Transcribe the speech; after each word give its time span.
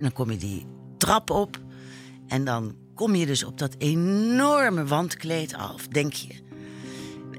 Dan 0.00 0.12
kom 0.12 0.30
je 0.30 0.36
die 0.36 0.66
trap 0.98 1.30
op. 1.30 1.60
En 2.26 2.44
dan 2.44 2.74
kom 2.94 3.14
je 3.14 3.26
dus 3.26 3.44
op 3.44 3.58
dat 3.58 3.74
enorme 3.78 4.84
wandkleed 4.84 5.54
af, 5.54 5.88
denk 5.88 6.12
je. 6.12 6.34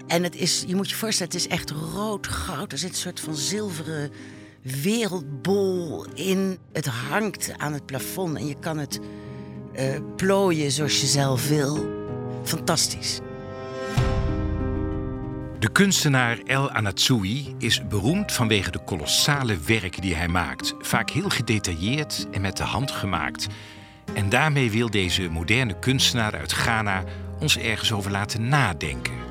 En 0.08 0.24
het 0.24 0.36
is, 0.36 0.64
je 0.68 0.76
moet 0.76 0.90
je 0.90 0.96
voorstellen, 0.96 1.34
het 1.34 1.42
is 1.42 1.48
echt 1.48 1.70
rood 1.70 2.28
goud. 2.28 2.72
Er 2.72 2.78
zit 2.78 2.90
een 2.90 2.96
soort 2.96 3.20
van 3.20 3.36
zilveren 3.36 4.12
wereldbol 4.62 6.06
in. 6.14 6.58
Het 6.72 6.86
hangt 6.86 7.54
aan 7.58 7.74
het 7.74 7.86
plafond 7.86 8.38
en 8.38 8.48
je 8.48 8.60
kan 8.60 8.78
het 8.78 9.00
uh, 9.76 10.00
plooien 10.16 10.72
zoals 10.72 11.02
je 11.02 11.08
zelf 11.08 11.48
wil. 11.48 11.90
Fantastisch. 12.44 13.20
De 15.62 15.72
kunstenaar 15.72 16.38
El 16.46 16.72
Anatsui 16.72 17.56
is 17.58 17.88
beroemd 17.88 18.32
vanwege 18.32 18.72
de 18.72 18.80
kolossale 18.80 19.58
werken 19.58 20.02
die 20.02 20.16
hij 20.16 20.28
maakt. 20.28 20.74
Vaak 20.80 21.10
heel 21.10 21.30
gedetailleerd 21.30 22.28
en 22.32 22.42
met 22.42 22.58
de 22.58 22.64
hand 22.64 22.92
gemaakt. 22.92 23.48
En 24.14 24.30
daarmee 24.30 24.72
wil 24.72 24.90
deze 24.90 25.30
moderne 25.30 25.80
kunstenaar 25.80 26.36
uit 26.36 26.52
Ghana 26.52 27.04
ons 27.40 27.58
ergens 27.58 27.92
over 27.92 28.12
laten 28.12 28.48
nadenken. 28.48 29.31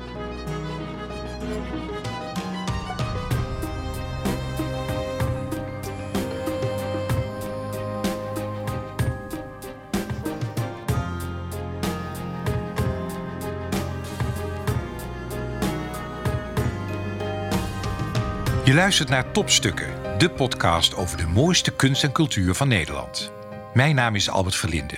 Je 18.71 18.77
luistert 18.77 19.09
naar 19.09 19.31
Topstukken, 19.31 20.17
de 20.17 20.29
podcast 20.29 20.95
over 20.95 21.17
de 21.17 21.25
mooiste 21.25 21.75
kunst 21.75 22.03
en 22.03 22.11
cultuur 22.11 22.53
van 22.53 22.67
Nederland. 22.67 23.31
Mijn 23.73 23.95
naam 23.95 24.15
is 24.15 24.29
Albert 24.29 24.55
Verlinde. 24.55 24.97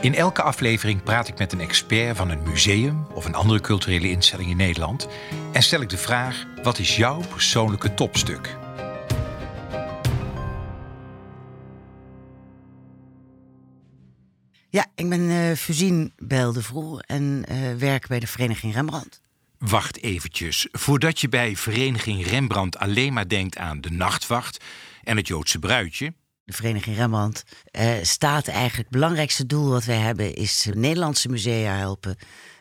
In 0.00 0.14
elke 0.14 0.42
aflevering 0.42 1.02
praat 1.02 1.28
ik 1.28 1.38
met 1.38 1.52
een 1.52 1.60
expert 1.60 2.16
van 2.16 2.30
een 2.30 2.42
museum 2.42 3.06
of 3.14 3.24
een 3.24 3.34
andere 3.34 3.60
culturele 3.60 4.10
instelling 4.10 4.50
in 4.50 4.56
Nederland 4.56 5.08
en 5.52 5.62
stel 5.62 5.80
ik 5.80 5.88
de 5.88 5.96
vraag: 5.96 6.46
wat 6.62 6.78
is 6.78 6.96
jouw 6.96 7.20
persoonlijke 7.28 7.94
topstuk? 7.94 8.56
Ja, 14.68 14.86
ik 14.94 15.08
ben 15.08 15.20
uh, 15.20 15.52
Fusine 15.52 16.10
Beldevroel 16.16 17.00
en 17.00 17.44
uh, 17.50 17.74
werk 17.74 18.06
bij 18.06 18.20
de 18.20 18.26
Vereniging 18.26 18.74
Rembrandt. 18.74 19.23
Wacht 19.66 20.02
eventjes. 20.02 20.68
Voordat 20.72 21.20
je 21.20 21.28
bij 21.28 21.56
Vereniging 21.56 22.26
Rembrandt 22.26 22.78
alleen 22.78 23.12
maar 23.12 23.28
denkt 23.28 23.56
aan 23.56 23.80
de 23.80 23.90
nachtwacht 23.90 24.64
en 25.02 25.16
het 25.16 25.26
Joodse 25.26 25.58
bruidje. 25.58 26.14
De 26.44 26.52
Vereniging 26.52 26.96
Rembrandt 26.96 27.44
uh, 27.72 27.92
staat 28.02 28.48
eigenlijk 28.48 28.76
het 28.76 28.88
belangrijkste 28.88 29.46
doel 29.46 29.70
wat 29.70 29.84
wij 29.84 29.96
hebben 29.96 30.34
is 30.34 30.68
Nederlandse 30.74 31.28
musea 31.28 31.76
helpen 31.76 32.16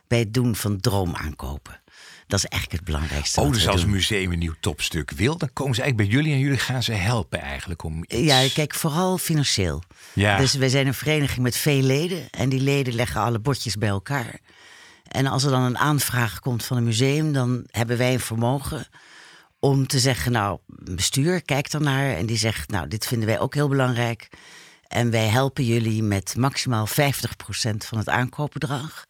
bij 0.07 0.19
het 0.19 0.33
doen 0.33 0.55
van 0.55 0.79
droomaankopen. 0.79 1.81
Dat 2.27 2.39
is 2.39 2.45
eigenlijk 2.45 2.85
het 2.85 2.93
belangrijkste. 2.93 3.41
Oh, 3.41 3.51
dus 3.51 3.67
als 3.67 3.83
een 3.83 3.89
museum 3.89 4.31
een 4.31 4.39
nieuw 4.39 4.55
topstuk 4.59 5.11
wil, 5.11 5.37
dan 5.37 5.49
komen 5.53 5.75
ze 5.75 5.81
eigenlijk 5.81 6.11
bij 6.11 6.19
jullie 6.19 6.35
en 6.35 6.43
jullie 6.43 6.59
gaan 6.59 6.83
ze 6.83 6.93
helpen 6.93 7.41
eigenlijk 7.41 7.83
om 7.83 8.03
iets... 8.07 8.15
Ja, 8.15 8.47
kijk, 8.53 8.73
vooral 8.73 9.17
financieel. 9.17 9.83
Ja. 10.13 10.37
Dus 10.37 10.53
wij 10.53 10.69
zijn 10.69 10.87
een 10.87 10.93
vereniging 10.93 11.41
met 11.41 11.57
veel 11.57 11.81
leden 11.81 12.29
en 12.29 12.49
die 12.49 12.61
leden 12.61 12.93
leggen 12.93 13.21
alle 13.21 13.39
bordjes 13.39 13.75
bij 13.75 13.89
elkaar. 13.89 14.39
En 15.13 15.27
als 15.27 15.43
er 15.43 15.51
dan 15.51 15.61
een 15.61 15.77
aanvraag 15.77 16.39
komt 16.39 16.65
van 16.65 16.77
een 16.77 16.83
museum, 16.83 17.33
dan 17.33 17.63
hebben 17.71 17.97
wij 17.97 18.13
een 18.13 18.19
vermogen 18.19 18.87
om 19.59 19.87
te 19.87 19.99
zeggen, 19.99 20.31
nou, 20.31 20.59
bestuur, 20.67 21.41
kijk 21.41 21.79
naar 21.79 22.15
En 22.15 22.25
die 22.25 22.37
zegt, 22.37 22.69
nou, 22.69 22.87
dit 22.87 23.07
vinden 23.07 23.27
wij 23.27 23.39
ook 23.39 23.53
heel 23.53 23.67
belangrijk. 23.67 24.29
En 24.87 25.11
wij 25.11 25.27
helpen 25.27 25.65
jullie 25.65 26.03
met 26.03 26.35
maximaal 26.37 26.87
50% 26.87 26.91
van 27.77 27.97
het 27.97 28.09
aankoopbedrag. 28.09 29.05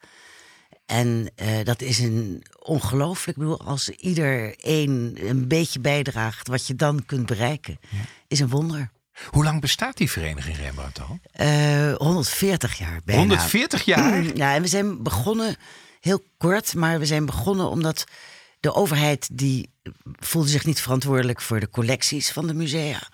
En 0.86 1.30
uh, 1.42 1.64
dat 1.64 1.82
is 1.82 1.98
een 1.98 2.44
ongelooflijk. 2.58 3.36
Ik 3.36 3.42
bedoel, 3.42 3.60
als 3.60 3.88
ieder 3.88 4.54
een, 4.56 5.18
een 5.20 5.48
beetje 5.48 5.80
bijdraagt, 5.80 6.48
wat 6.48 6.66
je 6.66 6.76
dan 6.76 7.06
kunt 7.06 7.26
bereiken, 7.26 7.78
is 8.28 8.40
een 8.40 8.48
wonder. 8.48 8.90
Hoe 9.30 9.44
lang 9.44 9.60
bestaat 9.60 9.96
die 9.96 10.10
vereniging 10.10 10.56
Rembrandt 10.56 11.00
al? 11.00 11.18
Uh, 11.40 11.94
140 11.94 12.78
jaar 12.78 13.00
bijna. 13.04 13.20
140 13.20 13.84
jaar? 13.84 14.22
Ja, 14.36 14.54
en 14.54 14.62
we 14.62 14.68
zijn 14.68 15.02
begonnen 15.02 15.56
heel 16.04 16.22
kort, 16.38 16.74
maar 16.74 16.98
we 16.98 17.06
zijn 17.06 17.26
begonnen 17.26 17.68
omdat 17.68 18.04
de 18.60 18.74
overheid 18.74 19.28
die 19.32 19.70
voelde 20.02 20.48
zich 20.48 20.64
niet 20.64 20.80
verantwoordelijk 20.80 21.40
voor 21.40 21.60
de 21.60 21.70
collecties 21.70 22.32
van 22.32 22.46
de 22.46 22.54
musea. 22.54 23.08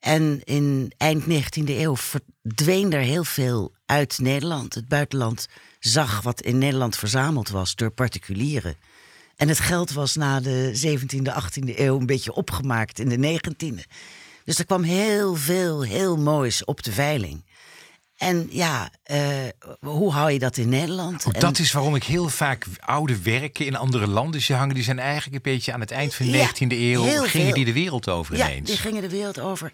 En 0.00 0.40
in 0.44 0.92
eind 0.96 1.22
19e 1.22 1.64
eeuw 1.64 1.96
verdween 1.96 2.92
er 2.92 3.00
heel 3.00 3.24
veel 3.24 3.72
uit 3.86 4.18
Nederland. 4.18 4.74
Het 4.74 4.88
buitenland 4.88 5.48
zag 5.78 6.20
wat 6.20 6.40
in 6.40 6.58
Nederland 6.58 6.96
verzameld 6.96 7.48
was 7.48 7.74
door 7.74 7.90
particulieren. 7.90 8.76
En 9.36 9.48
het 9.48 9.60
geld 9.60 9.92
was 9.92 10.14
na 10.14 10.40
de 10.40 10.80
17e, 10.86 11.42
18e 11.42 11.78
eeuw 11.78 11.98
een 11.98 12.06
beetje 12.06 12.34
opgemaakt 12.34 12.98
in 12.98 13.08
de 13.08 13.40
19e. 13.40 13.90
Dus 14.44 14.58
er 14.58 14.66
kwam 14.66 14.82
heel 14.82 15.34
veel 15.34 15.82
heel 15.82 16.16
moois 16.16 16.64
op 16.64 16.82
de 16.82 16.92
veiling. 16.92 17.44
En 18.24 18.46
ja, 18.50 18.90
uh, 19.10 19.18
hoe 19.80 20.12
hou 20.12 20.30
je 20.30 20.38
dat 20.38 20.56
in 20.56 20.68
Nederland? 20.68 21.26
Oh, 21.26 21.32
dat 21.40 21.58
is 21.58 21.72
waarom 21.72 21.94
ik 21.94 22.04
heel 22.04 22.28
vaak 22.28 22.66
oude 22.80 23.22
werken 23.22 23.66
in 23.66 23.76
andere 23.76 24.06
landen 24.06 24.40
zie 24.40 24.54
hangen. 24.54 24.74
Die 24.74 24.84
zijn 24.84 24.98
eigenlijk 24.98 25.34
een 25.34 25.52
beetje 25.52 25.72
aan 25.72 25.80
het 25.80 25.90
eind 25.90 26.14
van 26.14 26.26
de 26.26 26.32
ja, 26.32 26.48
19e 26.48 26.66
eeuw. 26.68 27.02
Gingen 27.02 27.28
veel. 27.28 27.52
die 27.54 27.64
de 27.64 27.72
wereld 27.72 28.08
over 28.08 28.36
ja, 28.36 28.50
ineens? 28.50 28.68
die 28.68 28.78
gingen 28.78 29.02
de 29.02 29.08
wereld 29.08 29.40
over. 29.40 29.72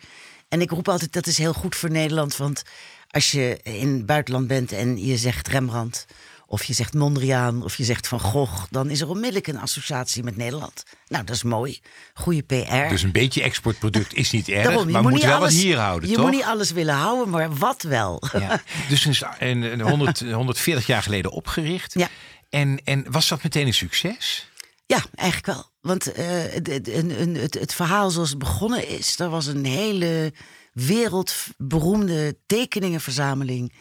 En 0.49 0.61
ik 0.61 0.71
roep 0.71 0.89
altijd, 0.89 1.13
dat 1.13 1.27
is 1.27 1.39
heel 1.39 1.53
goed 1.53 1.77
voor 1.77 1.91
Nederland. 1.91 2.37
Want 2.37 2.63
als 3.11 3.31
je 3.31 3.59
in 3.63 3.93
het 3.93 4.07
buitenland 4.07 4.47
bent 4.47 4.73
en 4.73 5.07
je 5.07 5.17
zegt 5.17 5.49
Rembrandt 5.49 6.07
of 6.51 6.65
je 6.65 6.73
zegt 6.73 6.95
Mondriaan, 6.95 7.63
of 7.63 7.77
je 7.77 7.85
zegt 7.85 8.09
Van 8.09 8.21
Gogh, 8.21 8.65
dan 8.71 8.91
is 8.91 9.01
er 9.01 9.09
onmiddellijk 9.09 9.47
een 9.47 9.59
associatie 9.59 10.23
met 10.23 10.37
Nederland. 10.37 10.83
Nou, 11.07 11.25
dat 11.25 11.37
is 11.37 11.43
mooi. 11.43 11.81
Goede 12.15 12.43
PR. 12.43 12.89
Dus 12.89 13.03
een 13.03 13.13
beetje 13.13 13.43
exportproduct 13.43 14.15
is 14.15 14.31
niet 14.31 14.49
erg, 14.49 14.65
Daarom, 14.65 14.91
maar 14.91 15.03
moet, 15.03 15.11
moet 15.13 15.23
wel 15.23 15.35
alles, 15.37 15.55
wat 15.55 15.63
hier 15.63 15.79
houden, 15.79 16.09
je 16.09 16.15
toch? 16.15 16.25
moet 16.25 16.35
niet 16.35 16.45
alles 16.45 16.71
willen 16.71 16.95
houden, 16.95 17.31
maar 17.31 17.55
wat 17.55 17.83
wel. 17.83 18.23
Ja. 18.33 18.63
Dus 18.89 19.23
in 19.39 19.81
100, 19.81 20.21
140 20.21 20.87
jaar 20.87 21.03
geleden 21.03 21.31
opgericht. 21.31 21.95
Ja. 21.95 22.09
En, 22.49 22.81
en 22.85 23.07
was 23.11 23.29
dat 23.29 23.43
meteen 23.43 23.67
een 23.67 23.75
succes? 23.75 24.51
Ja, 24.87 25.05
eigenlijk 25.15 25.47
wel. 25.47 25.71
Want 25.81 26.09
uh, 26.09 26.15
het, 26.27 26.67
het, 26.67 27.55
het, 27.55 27.75
verhaal 27.75 28.11
zoals 28.11 28.29
het 28.29 28.39
begonnen 28.39 28.89
is, 28.89 29.19
er 29.19 29.29
was 29.29 29.47
een 29.47 29.65
hele 29.65 30.33
wereldberoemde 30.73 32.39
tekeningenverzameling 32.47 33.73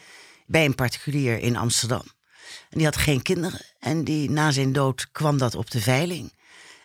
bij 0.46 0.64
een 0.64 0.74
particulier 0.74 1.38
in 1.38 1.56
Amsterdam. 1.56 2.02
En 2.70 2.78
die 2.78 2.84
had 2.84 2.96
geen 2.96 3.22
kinderen. 3.22 3.60
En 3.78 4.04
die, 4.04 4.30
na 4.30 4.50
zijn 4.50 4.72
dood 4.72 5.08
kwam 5.12 5.38
dat 5.38 5.54
op 5.54 5.70
de 5.70 5.80
veiling. 5.80 6.32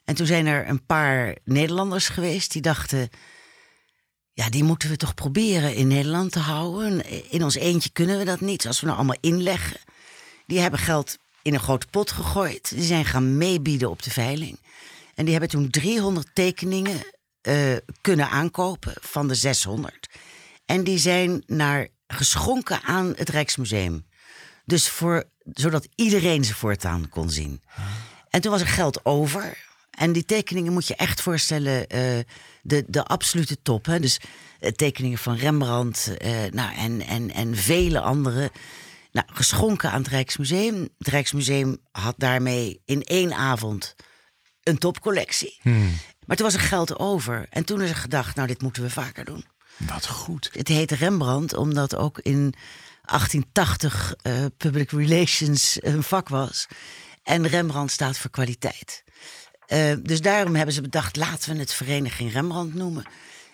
En 0.06 0.16
toen 0.16 0.26
zijn 0.26 0.46
er 0.46 0.70
een 0.70 0.86
paar 0.86 1.36
Nederlanders 1.44 2.08
geweest 2.08 2.52
die 2.52 2.62
dachten. 2.62 3.10
Ja, 4.34 4.50
die 4.50 4.64
moeten 4.64 4.90
we 4.90 4.98
toch 4.98 5.14
proberen 5.14 5.76
in 5.76 5.88
Nederland 5.88 6.32
te 6.32 6.40
houden. 6.40 7.10
In 7.32 7.44
ons 7.44 7.56
eentje 7.56 7.90
kunnen 7.90 8.18
we 8.18 8.26
dat 8.26 8.42
niet. 8.42 8.68
Als 8.68 8.80
we 8.80 8.86
nou 8.86 8.98
allemaal 8.98 9.18
inleggen. 9.22 9.80
Die 10.46 10.60
hebben 10.60 10.80
geld 10.80 11.18
in 11.42 11.54
een 11.54 11.60
grote 11.60 11.88
pot 11.88 12.12
gegooid. 12.12 12.70
Die 12.70 12.84
zijn 12.84 13.06
gaan 13.06 13.38
meebieden 13.38 13.90
op 13.90 14.04
de 14.04 14.12
veiling. 14.12 14.60
En 15.16 15.24
die 15.24 15.32
hebben 15.32 15.50
toen 15.50 15.70
300 15.70 16.28
tekeningen 16.34 17.04
uh, 17.42 17.76
kunnen 18.02 18.30
aankopen 18.30 18.94
van 19.02 19.28
de 19.28 19.36
600. 19.36 20.10
En 20.66 20.84
die 20.84 20.98
zijn 20.98 21.44
naar 21.46 21.88
geschonken 22.08 22.82
aan 22.82 23.14
het 23.16 23.30
Rijksmuseum. 23.30 24.06
Dus 24.66 24.90
voor, 24.90 25.24
zodat 25.54 25.88
iedereen 25.96 26.44
ze 26.44 26.56
voortaan 26.56 27.10
kon 27.10 27.30
zien. 27.30 27.62
En 28.30 28.42
toen 28.42 28.52
was 28.52 28.62
er 28.62 28.68
geld 28.68 29.06
over. 29.06 29.58
En 29.92 30.12
die 30.12 30.26
tekeningen 30.26 30.74
moet 30.74 30.88
je 30.88 30.96
echt 30.96 31.22
voorstellen, 31.22 31.80
uh, 31.80 32.24
de, 32.62 32.84
de 32.88 33.04
absolute 33.04 33.62
top. 33.62 33.86
Hè? 33.86 34.00
Dus 34.00 34.20
uh, 34.60 34.70
tekeningen 34.70 35.18
van 35.18 35.36
Rembrandt 35.36 36.12
uh, 36.22 36.30
nou, 36.52 36.76
en, 36.76 37.02
en, 37.02 37.32
en 37.32 37.56
vele 37.56 38.00
andere. 38.00 38.52
Nou, 39.12 39.28
geschonken 39.34 39.92
aan 39.92 40.02
het 40.02 40.08
Rijksmuseum. 40.08 40.90
Het 40.98 41.08
Rijksmuseum 41.08 41.78
had 41.92 42.16
daarmee 42.18 42.82
in 42.86 43.04
één 43.04 43.34
avond 43.34 43.96
een 44.64 44.78
topcollectie. 44.78 45.60
Hmm. 45.62 45.98
Maar 46.26 46.36
toen 46.36 46.46
was 46.46 46.56
er 46.56 46.62
geld 46.62 47.00
over. 47.00 47.48
En 47.50 47.66
toen 47.66 47.82
is 47.82 47.90
er 47.90 47.96
gedacht, 47.96 48.36
nou, 48.36 48.48
dit 48.48 48.62
moeten 48.62 48.84
we 48.84 48.90
vaker 48.90 49.26
doen. 49.26 49.46
Wat 49.78 50.08
goed. 50.08 50.50
Het 50.54 50.68
heet 50.68 50.92
Rembrandt, 50.92 51.54
omdat 51.54 51.96
ook 51.96 52.20
in 52.20 52.54
1880 53.06 54.16
uh, 54.24 54.44
eh, 54.44 54.52
public 54.58 54.92
relations 54.92 55.78
een 55.82 56.04
vak 56.04 56.30
was. 56.30 56.68
En 57.24 57.48
Rembrandt 57.48 57.92
staat 57.92 58.18
voor 58.18 58.32
kwaliteit. 58.32 59.04
Uh, 59.68 59.94
dus 60.04 60.22
daarom 60.22 60.56
hebben 60.56 60.74
ze 60.74 60.82
bedacht, 60.82 61.16
laten 61.16 61.54
we 61.54 61.60
het 61.60 61.74
Vereniging 61.74 62.34
Rembrandt 62.34 62.74
noemen. 62.74 63.06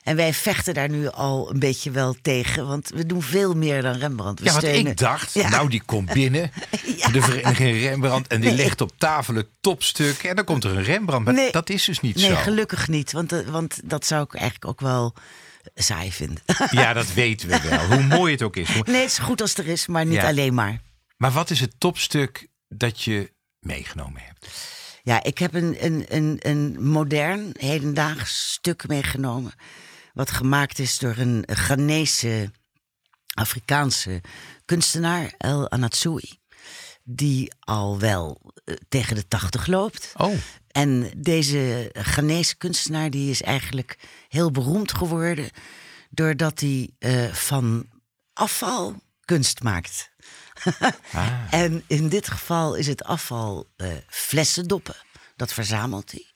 En 0.03 0.15
wij 0.15 0.33
vechten 0.33 0.73
daar 0.73 0.89
nu 0.89 1.07
al 1.07 1.51
een 1.51 1.59
beetje 1.59 1.91
wel 1.91 2.15
tegen, 2.21 2.67
want 2.67 2.89
we 2.89 3.05
doen 3.05 3.21
veel 3.21 3.53
meer 3.53 3.81
dan 3.81 3.93
Rembrandt. 3.93 4.39
We 4.39 4.45
ja, 4.45 4.51
want 4.51 4.63
ik 4.63 4.97
dacht, 4.97 5.35
nou 5.35 5.69
die 5.69 5.81
komt 5.85 6.13
binnen, 6.13 6.51
ja. 6.97 7.07
de 7.09 7.21
vereniging 7.21 7.79
Rembrandt, 7.79 8.27
en 8.27 8.41
die 8.41 8.51
legt 8.51 8.81
op 8.81 8.91
tafel 8.97 9.35
het 9.35 9.47
topstuk 9.61 10.23
en 10.23 10.35
dan 10.35 10.45
komt 10.45 10.63
er 10.63 10.77
een 10.77 10.83
Rembrandt. 10.83 11.25
Maar 11.25 11.33
nee, 11.33 11.51
dat 11.51 11.69
is 11.69 11.85
dus 11.85 11.99
niet 11.99 12.15
nee, 12.15 12.25
zo. 12.25 12.33
Nee, 12.33 12.43
gelukkig 12.43 12.87
niet, 12.87 13.11
want, 13.11 13.31
want 13.31 13.79
dat 13.83 14.05
zou 14.05 14.23
ik 14.23 14.33
eigenlijk 14.33 14.65
ook 14.65 14.81
wel 14.81 15.13
saai 15.75 16.11
vinden. 16.11 16.43
Ja, 16.71 16.93
dat 16.93 17.13
weten 17.13 17.47
we 17.49 17.61
wel. 17.69 17.85
Hoe 17.87 18.03
mooi 18.03 18.31
het 18.31 18.41
ook 18.41 18.55
is. 18.55 18.67
Nee, 18.67 19.01
het 19.01 19.11
is 19.11 19.17
goed 19.17 19.41
als 19.41 19.53
er 19.57 19.67
is, 19.67 19.87
maar 19.87 20.05
niet 20.05 20.13
Ja. 20.21 20.27
alleen 20.27 20.53
maar. 20.53 20.81
Maar 21.17 21.31
wat 21.31 21.49
is 21.49 21.59
het 21.59 21.73
topstuk 21.77 22.47
dat 22.67 23.01
je 23.01 23.33
meegenomen 23.59 24.21
hebt? 24.25 24.47
Ja, 25.03 25.23
ik 25.23 25.37
heb 25.37 25.53
een, 25.53 25.85
een, 25.85 26.05
een, 26.07 26.37
een 26.39 26.83
modern, 26.83 27.49
hedendaags 27.59 28.51
stuk 28.51 28.87
meegenomen. 28.87 29.53
Wat 30.13 30.31
gemaakt 30.31 30.79
is 30.79 30.97
door 30.99 31.17
een 31.17 31.43
Ghanese, 31.47 32.51
Afrikaanse 33.33 34.21
kunstenaar, 34.65 35.33
El 35.37 35.69
Anatsui. 35.71 36.39
Die 37.03 37.51
al 37.59 37.99
wel 37.99 38.53
tegen 38.89 39.15
de 39.15 39.27
tachtig 39.27 39.67
loopt. 39.67 40.13
Oh, 40.17 40.33
En 40.67 41.11
deze 41.17 41.89
Ghanese 41.93 42.55
kunstenaar 42.55 43.09
die 43.09 43.29
is 43.29 43.41
eigenlijk 43.41 43.97
heel 44.27 44.51
beroemd 44.51 44.93
geworden. 44.93 45.49
Doordat 46.09 46.59
hij 46.59 46.89
eh, 46.99 47.33
van 47.33 47.85
afval 48.33 48.95
kunst 49.25 49.63
maakt. 49.63 50.11
ah. 51.11 51.27
En 51.49 51.83
in 51.87 52.09
dit 52.09 52.27
geval 52.27 52.75
is 52.75 52.87
het 52.87 53.03
afval 53.03 53.67
eh, 53.75 53.87
flessendoppen. 54.07 54.95
Dat 55.35 55.53
verzamelt 55.53 56.11
hij. 56.11 56.31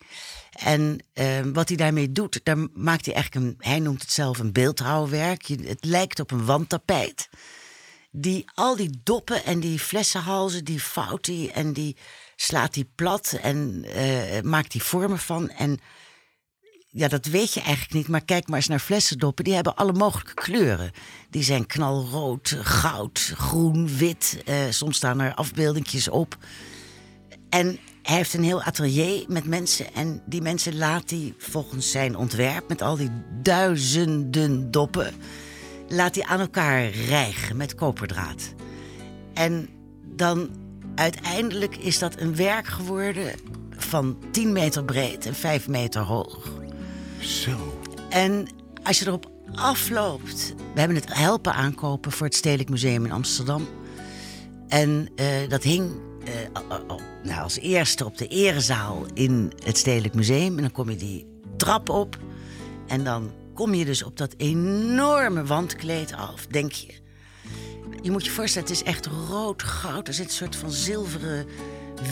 En 0.56 1.06
eh, 1.14 1.40
wat 1.54 1.68
hij 1.68 1.78
daarmee 1.78 2.12
doet, 2.12 2.40
daar 2.44 2.58
maakt 2.74 3.06
hij 3.06 3.16
eigenlijk 3.16 3.46
een, 3.46 3.70
hij 3.70 3.80
noemt 3.80 4.02
het 4.02 4.12
zelf 4.12 4.40
een 4.40 4.52
beeldhouwwerk. 4.52 5.48
Het 5.48 5.86
lijkt 5.86 6.20
op 6.20 6.32
een 6.32 6.46
wandtapijt. 6.46 7.30
Die, 8.12 8.46
al 8.54 8.76
die 8.76 9.00
doppen 9.04 9.44
en 9.44 9.60
die 9.60 9.80
flessenhalzen, 9.80 10.64
die 10.66 10.84
vouwt 10.84 11.26
hij 11.26 11.52
en 11.54 11.74
die 11.74 11.98
slaat 12.36 12.76
hij 12.76 12.86
plat 12.96 13.38
en 13.42 13.84
eh, 13.84 14.42
maakt 14.42 14.74
hij 14.74 14.82
vormen 14.82 15.20
van. 15.20 15.50
En 15.50 15.80
ja, 16.88 17.08
dat 17.08 17.26
weet 17.26 17.54
je 17.54 17.62
eigenlijk 17.62 17.94
niet, 17.94 18.08
maar 18.08 18.26
kijk 18.26 18.48
maar 18.48 18.58
eens 18.58 18.68
naar 18.68 18.80
flessendoppen. 18.80 19.44
Die 19.44 19.54
hebben 19.54 19.76
alle 19.76 19.94
mogelijke 19.94 20.34
kleuren. 20.34 20.92
Die 21.30 21.44
zijn 21.44 21.66
knalrood, 21.66 22.58
goud, 22.62 23.34
groen, 23.36 23.98
wit. 23.98 24.42
Eh, 24.46 24.56
soms 24.70 24.96
staan 24.96 25.20
er 25.20 25.34
afbeeldingjes 25.34 26.08
op. 26.08 26.38
En 27.50 27.80
hij 28.02 28.16
heeft 28.16 28.34
een 28.34 28.44
heel 28.44 28.62
atelier 28.62 29.26
met 29.28 29.46
mensen. 29.46 29.94
En 29.94 30.22
die 30.26 30.42
mensen 30.42 30.78
laat 30.78 31.10
hij 31.10 31.34
volgens 31.38 31.92
zijn 31.92 32.16
ontwerp... 32.16 32.68
met 32.68 32.82
al 32.82 32.98
die 32.98 33.12
duizenden 33.42 34.72
doppen... 34.72 35.14
laat 35.88 36.16
hij 36.16 36.24
aan 36.24 36.40
elkaar 36.40 36.90
rijgen 36.90 37.58
met 37.58 37.76
koperdraad. 37.76 38.54
En 39.34 39.70
dan 40.16 40.50
uiteindelijk 40.96 41.76
is 41.78 42.00
dat 42.00 42.20
een 42.20 42.36
werk 42.36 42.68
geworden... 42.68 43.32
van 43.78 44.18
10 44.32 44.52
meter 44.52 44.84
breed 44.84 45.26
en 45.26 45.36
5 45.36 45.68
meter 45.68 46.02
hoog. 46.02 46.52
Zo. 47.20 47.80
En 48.10 48.48
als 48.84 49.00
je 49.00 49.08
erop 49.08 49.32
afloopt. 49.56 50.54
We 50.74 50.80
hebben 50.80 50.98
het 50.98 51.14
helpen 51.14 51.54
aankopen 51.54 52.12
voor 52.12 52.26
het 52.26 52.36
Stedelijk 52.36 52.70
Museum 52.70 53.06
in 53.06 53.12
Amsterdam. 53.12 53.68
En 54.68 55.10
eh, 55.16 55.28
dat 55.50 55.64
hing 55.64 55.92
eh, 56.26 56.62
nou, 57.24 57.42
als 57.42 57.60
eerste 57.60 58.06
op 58.06 58.18
de 58.18 58.28
erezaal 58.28 59.06
in 59.14 59.54
het 59.64 59.78
Stedelijk 59.78 60.14
Museum. 60.14 60.56
En 60.56 60.62
dan 60.62 60.72
kom 60.72 60.90
je 60.90 60.96
die 60.96 61.26
trap 61.58 61.90
op. 61.90 62.18
En 62.88 63.04
dan 63.04 63.32
kom 63.54 63.74
je 63.74 63.86
dus 63.86 64.04
op 64.04 64.18
dat 64.18 64.34
enorme 64.38 65.46
wandkleed 65.46 66.14
af, 66.14 66.46
denk 66.48 66.72
je. 66.72 66.94
Je 68.06 68.12
moet 68.12 68.26
je 68.26 68.32
voorstellen, 68.32 68.68
het 68.68 68.78
is 68.78 68.84
echt 68.84 69.06
rood 69.30 69.64
goud. 69.64 70.08
Er 70.08 70.14
zit 70.14 70.26
een 70.26 70.32
soort 70.32 70.56
van 70.56 70.72
zilveren 70.72 71.46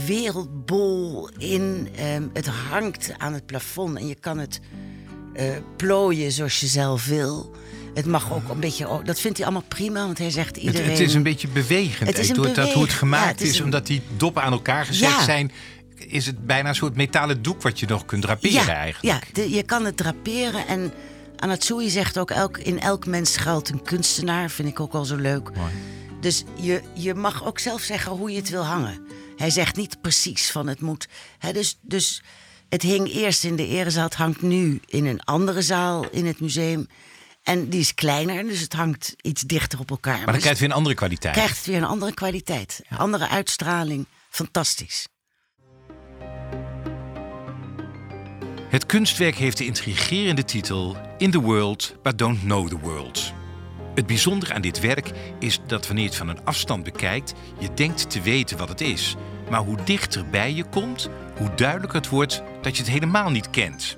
wereldbol 0.06 1.30
in. 1.38 1.88
Ehm, 1.96 2.24
het 2.34 2.48
hangt 2.48 3.12
aan 3.18 3.34
het 3.34 3.46
plafond 3.46 3.98
en 3.98 4.08
je 4.08 4.16
kan 4.16 4.38
het 4.38 4.60
eh, 5.34 5.46
plooien 5.78 6.32
zoals 6.32 6.60
je 6.60 6.68
zelf 6.68 7.06
wil. 7.06 7.52
Het 7.94 8.06
mag 8.06 8.34
ook 8.34 8.50
een 8.50 8.60
beetje... 8.60 9.02
Dat 9.04 9.20
vindt 9.20 9.38
hij 9.38 9.46
allemaal 9.46 9.68
prima, 9.68 10.06
want 10.06 10.18
hij 10.18 10.30
zegt 10.30 10.58
iedereen... 10.58 10.90
het 10.90 11.00
is 11.00 11.14
een 11.14 11.24
beetje 11.24 11.48
bewegend. 11.48 12.10
Het 12.10 12.18
is 12.20 12.30
een 12.30 12.54
dat 12.54 12.72
hoe 12.74 12.84
het 12.84 12.92
gemaakt 12.92 13.24
ja, 13.24 13.30
het 13.32 13.42
is 13.42 13.50
is, 13.50 13.58
een- 13.58 13.64
omdat 13.64 13.88
die 13.88 14.02
doppen 14.18 14.44
aan 14.44 14.52
elkaar 14.52 14.86
gezet 14.86 15.10
Ja. 15.10 15.24
zijn, 15.24 15.52
is 15.96 16.26
het 16.26 16.46
bijna 16.46 16.70
een 16.70 16.76
soort 16.76 16.96
metalen 16.96 17.42
doek 17.42 17.62
wat 17.62 17.80
je 17.80 17.86
nog 17.88 18.06
kunt 18.06 18.22
draperen 18.22 18.66
ja, 18.66 18.76
eigenlijk. 18.76 19.26
Ja, 19.26 19.34
de- 19.44 19.50
je 19.50 19.64
kan 19.64 19.86
het 19.86 19.98
draperen. 19.98 20.68
En 20.68 20.92
Anatsui 21.44 21.90
zegt 21.90 22.18
ook, 22.18 22.32
elk, 22.32 22.58
in 22.58 22.80
elk 22.80 23.06
mens 23.06 23.34
schuilt 23.34 23.70
een 23.70 23.82
kunstenaar. 23.82 24.50
Vind 24.50 24.70
ik 24.70 24.80
ook 24.80 24.92
wel 24.92 25.06
zo 25.06 25.16
leuk. 25.16 25.56
Mooi. 25.56 25.72
Dus 26.20 26.44
je, 26.56 26.82
je 26.94 27.14
mag 27.14 27.46
ook 27.46 27.60
zelf 27.60 27.82
zeggen 27.82 28.12
hoe 28.12 28.32
je 28.32 28.38
het 28.38 28.50
wil 28.50 28.66
hangen. 28.66 29.08
Hij 29.36 29.50
zegt 29.50 29.76
niet 29.76 30.02
precies 30.02 30.52
van 30.52 30.68
het 30.68 30.82
moet. 30.82 31.08
Hè, 31.38 31.54
dus, 31.54 31.78
dus 31.82 32.22
het 32.70 32.82
hing 32.82 33.14
eerst 33.14 33.44
in 33.44 33.56
de 33.56 33.68
erezaal. 33.68 34.04
Het 34.04 34.16
hangt 34.16 34.42
nu 34.42 34.80
in 34.86 35.06
een 35.06 35.24
andere 35.24 35.62
zaal 35.62 36.10
in 36.10 36.26
het 36.26 36.40
museum. 36.40 36.88
En 37.44 37.70
die 37.70 37.80
is 37.80 37.94
kleiner, 37.94 38.44
dus 38.44 38.60
het 38.60 38.74
hangt 38.74 39.16
iets 39.22 39.42
dichter 39.42 39.80
op 39.80 39.90
elkaar. 39.90 40.18
Maar 40.18 40.26
dan 40.26 40.40
krijgt 40.40 40.50
het 40.50 40.60
weer 40.60 40.70
een 40.70 40.76
andere 40.76 40.96
kwaliteit. 40.96 41.34
krijgt 41.34 41.58
het 41.58 41.66
weer 41.66 41.78
een 41.78 41.84
andere 41.84 42.14
kwaliteit. 42.14 42.82
Andere 42.98 43.28
uitstraling. 43.28 44.06
Fantastisch. 44.30 45.08
Het 48.74 48.86
kunstwerk 48.86 49.36
heeft 49.36 49.58
de 49.58 49.66
intrigerende 49.66 50.46
titel 50.46 50.96
In 51.18 51.32
the 51.32 51.42
World, 51.42 51.96
but 52.02 52.18
Don't 52.18 52.40
Know 52.40 52.68
the 52.68 52.80
World. 52.80 53.34
Het 53.96 54.06
bijzondere 54.06 54.54
aan 54.54 54.62
dit 54.62 54.80
werk 54.80 55.12
is 55.40 55.60
dat 55.68 55.86
wanneer 55.86 56.04
je 56.04 56.10
het 56.10 56.18
van 56.18 56.28
een 56.28 56.46
afstand 56.46 56.84
bekijkt, 56.84 57.34
je 57.60 57.74
denkt 57.74 58.10
te 58.10 58.22
weten 58.22 58.58
wat 58.58 58.70
het 58.70 58.82
is. 58.82 59.16
Maar 59.50 59.60
hoe 59.60 59.78
dichter 59.84 60.30
bij 60.30 60.54
je 60.54 60.64
komt, 60.64 61.10
hoe 61.38 61.54
duidelijker 61.56 61.98
het 61.98 62.10
wordt 62.10 62.44
dat 62.62 62.78
je 62.78 62.84
het 62.84 62.92
helemaal 62.92 63.30
niet 63.30 63.50
kent. 63.50 63.98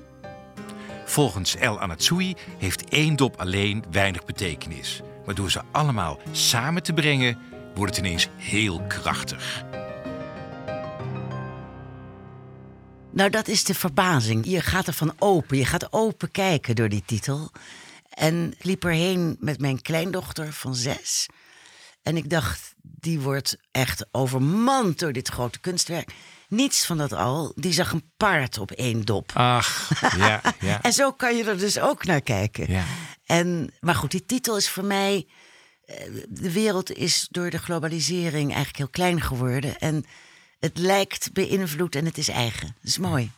Volgens 1.04 1.56
El 1.56 1.80
Anatsui 1.80 2.34
heeft 2.58 2.88
één 2.88 3.16
dop 3.16 3.36
alleen 3.36 3.84
weinig 3.90 4.24
betekenis. 4.24 5.00
Maar 5.26 5.34
door 5.34 5.50
ze 5.50 5.60
allemaal 5.72 6.18
samen 6.32 6.82
te 6.82 6.92
brengen, 6.92 7.38
wordt 7.74 7.96
het 7.96 8.06
ineens 8.06 8.28
heel 8.36 8.82
krachtig. 8.88 9.64
Nou, 13.16 13.30
dat 13.30 13.48
is 13.48 13.64
de 13.64 13.74
verbazing. 13.74 14.46
Je 14.46 14.60
gaat 14.60 14.86
ervan 14.86 15.14
open. 15.18 15.56
Je 15.58 15.64
gaat 15.64 15.92
open 15.92 16.30
kijken 16.30 16.74
door 16.74 16.88
die 16.88 17.02
titel. 17.06 17.50
En 18.10 18.52
ik 18.58 18.64
liep 18.64 18.84
erheen 18.84 19.36
met 19.40 19.60
mijn 19.60 19.82
kleindochter 19.82 20.52
van 20.52 20.74
zes. 20.74 21.26
En 22.02 22.16
ik 22.16 22.30
dacht, 22.30 22.74
die 22.82 23.20
wordt 23.20 23.56
echt 23.70 24.06
overmand 24.10 24.98
door 24.98 25.12
dit 25.12 25.28
grote 25.28 25.58
kunstwerk. 25.60 26.12
Niets 26.48 26.86
van 26.86 26.96
dat 26.98 27.12
al. 27.12 27.52
Die 27.54 27.72
zag 27.72 27.92
een 27.92 28.10
paard 28.16 28.58
op 28.58 28.70
één 28.70 29.02
dop. 29.04 29.30
Ach, 29.34 29.90
ja, 30.16 30.40
ja. 30.60 30.82
En 30.82 30.92
zo 30.92 31.12
kan 31.12 31.36
je 31.36 31.44
er 31.44 31.58
dus 31.58 31.78
ook 31.78 32.04
naar 32.04 32.20
kijken. 32.20 32.70
Ja. 32.72 32.84
En, 33.24 33.72
maar 33.80 33.94
goed, 33.94 34.10
die 34.10 34.26
titel 34.26 34.56
is 34.56 34.68
voor 34.68 34.84
mij. 34.84 35.26
eh, 35.84 35.96
De 36.28 36.52
wereld 36.52 36.92
is 36.92 37.26
door 37.30 37.50
de 37.50 37.58
globalisering 37.58 38.46
eigenlijk 38.46 38.76
heel 38.76 38.88
klein 38.88 39.20
geworden. 39.20 39.78
En 39.78 40.04
het 40.58 40.78
lijkt 40.78 41.32
beïnvloed 41.32 41.94
en 41.94 42.04
het 42.04 42.18
is 42.18 42.28
eigen. 42.28 42.66
Dat 42.66 42.90
is 42.90 42.98
mooi. 42.98 43.30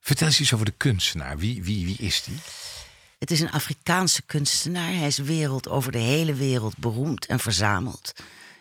Vertel 0.00 0.26
eens 0.26 0.40
iets 0.40 0.52
over 0.52 0.66
de 0.66 0.74
kunstenaar. 0.76 1.38
Wie, 1.38 1.62
wie, 1.62 1.84
wie 1.84 1.96
is 1.98 2.22
die? 2.22 2.38
Het 3.18 3.30
is 3.30 3.40
een 3.40 3.50
Afrikaanse 3.50 4.22
kunstenaar. 4.22 4.94
Hij 4.94 5.06
is 5.06 5.18
wereld 5.18 5.68
over 5.68 5.92
de 5.92 5.98
hele 5.98 6.34
wereld 6.34 6.78
beroemd 6.78 7.26
en 7.26 7.40
verzameld. 7.40 8.12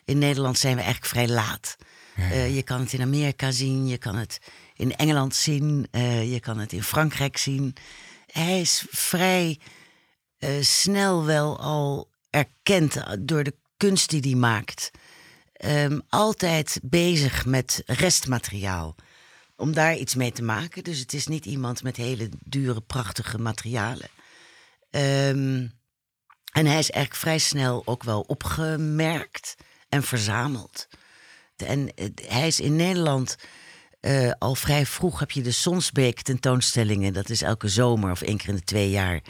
In 0.06 0.18
Nederland 0.18 0.58
zijn 0.58 0.75
we 0.75 0.82
eigenlijk 0.82 1.12
vrij 1.12 1.28
laat. 1.28 1.78
Eh, 2.16 2.56
je 2.56 2.63
kan 2.63 2.80
het 2.80 2.94
in 2.94 3.01
Amerika 3.01 3.51
zien, 3.51 3.88
je 3.88 3.98
kan 3.98 4.16
het 4.16 4.39
in 4.75 4.96
Engeland 4.96 5.36
zien, 5.36 5.88
eh, 5.92 6.32
je 6.32 6.39
kan 6.39 6.58
het 6.58 6.74
in 6.74 6.84
Frankrijk 6.84 7.38
zien. 7.38 7.75
Hij 8.32 8.62
is 8.62 8.86
vrij 8.89 9.60
eh, 10.38 10.50
snel 10.62 11.25
wel 11.25 11.60
al 11.60 12.10
erkend 12.30 13.04
door 13.20 13.44
de 13.44 13.56
kunst 13.78 14.10
die 14.10 14.22
hij 14.22 14.36
maakt. 14.36 14.92
Ehm, 15.60 16.00
altijd 16.10 16.80
bezig 16.84 17.46
met 17.46 17.84
restmateriaal. 17.86 18.96
Om 19.56 19.74
daar 19.74 19.98
iets 19.98 20.16
mee 20.16 20.32
te 20.32 20.44
maken. 20.44 20.84
Dus 20.84 21.00
het 21.00 21.13
is 21.13 21.28
niet 21.28 21.46
iemand 21.46 21.84
met 21.84 21.96
hele 21.96 22.30
dure, 22.46 22.82
prachtige 22.82 23.38
materialen. 23.38 24.10
Ehm, 24.89 25.68
en 26.51 26.66
hij 26.66 26.80
is 26.80 26.92
eigenlijk 26.92 27.16
vrij 27.16 27.38
snel 27.38 27.82
ook 27.86 28.04
wel 28.04 28.22
opgemerkt 28.22 29.56
en 29.89 30.04
verzameld. 30.04 30.88
En 31.56 31.94
eh, 31.96 32.06
hij 32.28 32.48
is 32.48 32.60
in 32.60 32.75
Nederland 32.75 33.38
eh, 34.00 34.32
al 34.38 34.56
vrij 34.56 34.86
vroeg 34.86 35.20
heb 35.20 35.32
je 35.32 35.42
de 35.42 35.51
Sonsbeek 35.51 36.22
tentoonstellingen. 36.22 37.13
Dat 37.13 37.30
is 37.30 37.42
elke 37.42 37.68
zomer 37.68 38.12
of 38.12 38.22
één 38.22 38.38
keer 38.38 38.50
in 38.50 38.56
de 38.56 38.63
twee 38.63 38.89
jaar. 38.89 39.22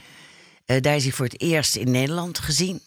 Eh, 0.66 0.82
daar 0.82 0.96
is 0.96 1.04
hij 1.04 1.12
voor 1.12 1.26
het 1.26 1.42
eerst 1.42 1.76
in 1.76 1.92
Nederland 1.92 2.40
gezien. 2.40 2.82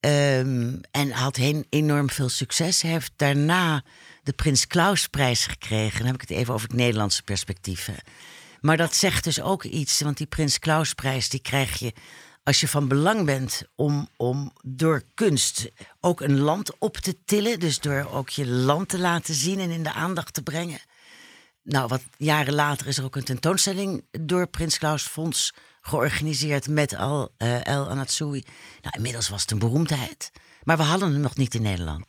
Ehm, 0.00 0.76
en 0.90 1.10
had 1.10 1.38
enorm 1.68 2.10
veel 2.10 2.28
succes. 2.28 2.82
Hij 2.82 2.90
heeft 2.90 3.12
daarna 3.16 3.84
de 4.22 4.32
Prins 4.32 4.66
Klausprijs 4.66 5.46
gekregen. 5.46 5.98
Dan 5.98 6.06
heb 6.06 6.14
ik 6.22 6.28
het 6.28 6.38
even 6.38 6.54
over 6.54 6.68
het 6.68 6.76
Nederlandse 6.76 7.22
perspectief. 7.22 7.90
Maar 8.60 8.76
dat 8.76 8.94
zegt 8.94 9.24
dus 9.24 9.40
ook 9.40 9.64
iets, 9.64 10.00
want 10.00 10.16
die 10.16 10.26
Prins 10.26 10.58
Klausprijs 10.58 11.28
die 11.28 11.40
krijg 11.40 11.78
je 11.78 11.92
als 12.42 12.60
je 12.60 12.68
van 12.68 12.88
belang 12.88 13.24
bent 13.24 13.62
om, 13.74 14.08
om 14.16 14.52
door 14.64 15.02
kunst 15.14 15.70
ook 16.00 16.20
een 16.20 16.38
land 16.38 16.78
op 16.78 16.96
te 16.96 17.24
tillen. 17.24 17.60
Dus 17.60 17.80
door 17.80 18.08
ook 18.12 18.28
je 18.28 18.46
land 18.46 18.88
te 18.88 18.98
laten 18.98 19.34
zien 19.34 19.60
en 19.60 19.70
in 19.70 19.82
de 19.82 19.92
aandacht 19.92 20.34
te 20.34 20.42
brengen. 20.42 20.80
Nou, 21.62 21.88
wat 21.88 22.02
jaren 22.16 22.54
later 22.54 22.86
is 22.86 22.98
er 22.98 23.04
ook 23.04 23.16
een 23.16 23.24
tentoonstelling 23.24 24.04
door 24.10 24.46
Prins 24.46 24.78
Klaus 24.78 25.02
Fonds 25.02 25.54
georganiseerd 25.80 26.68
met 26.68 26.96
Al, 26.96 27.34
uh, 27.38 27.66
El 27.66 27.88
Anatsui. 27.88 28.44
Nou, 28.80 28.94
inmiddels 28.96 29.28
was 29.28 29.40
het 29.40 29.50
een 29.50 29.58
beroemdheid. 29.58 30.30
Maar 30.62 30.76
we 30.76 30.82
hadden 30.82 31.12
hem 31.12 31.20
nog 31.20 31.36
niet 31.36 31.54
in 31.54 31.62
Nederland. 31.62 32.04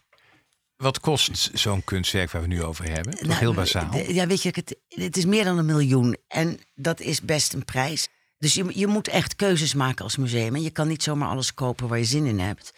Wat 0.75 0.99
kost 0.99 1.49
zo'n 1.53 1.83
kunstwerk 1.83 2.31
waar 2.31 2.41
we 2.41 2.47
nu 2.47 2.63
over 2.63 2.91
hebben? 2.91 3.15
Nou, 3.19 3.39
heel 3.39 3.53
bazaal. 3.53 3.97
Ja, 3.97 4.27
weet 4.27 4.43
je, 4.43 4.49
het, 4.53 4.75
het 4.87 5.17
is 5.17 5.25
meer 5.25 5.43
dan 5.43 5.57
een 5.57 5.65
miljoen. 5.65 6.17
En 6.27 6.59
dat 6.75 6.99
is 6.99 7.21
best 7.21 7.53
een 7.53 7.65
prijs. 7.65 8.07
Dus 8.37 8.53
je, 8.53 8.65
je 8.73 8.87
moet 8.87 9.07
echt 9.07 9.35
keuzes 9.35 9.73
maken 9.73 10.03
als 10.03 10.17
museum. 10.17 10.55
En 10.55 10.61
je 10.61 10.69
kan 10.69 10.87
niet 10.87 11.03
zomaar 11.03 11.29
alles 11.29 11.53
kopen 11.53 11.87
waar 11.87 11.97
je 11.97 12.03
zin 12.03 12.25
in 12.25 12.39
hebt. 12.39 12.73